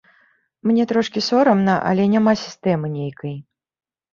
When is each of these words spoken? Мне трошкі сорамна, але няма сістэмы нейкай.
Мне 0.69 0.83
трошкі 0.91 1.19
сорамна, 1.27 1.75
але 1.91 2.03
няма 2.15 2.33
сістэмы 2.45 2.87
нейкай. 2.97 3.37